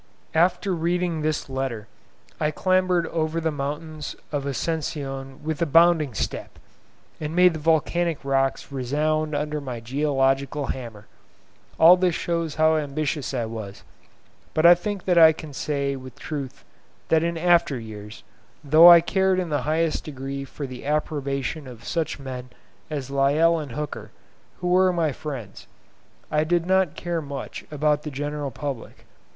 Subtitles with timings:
[0.33, 1.87] After reading this letter,
[2.39, 6.57] I clambered over the mountains of Ascension with a bounding step,
[7.19, 11.05] and made the volcanic rocks resound under my geological hammer.
[11.79, 13.83] All this shows how ambitious I was;
[14.55, 16.65] but I think that I can say with truth
[17.09, 18.23] that in after years,
[18.63, 22.49] though I cared in the highest degree for the approbation of such men
[22.89, 24.09] as Lyell and Hooker,
[24.61, 25.67] who were my friends,
[26.31, 29.05] I did not care much about the general public.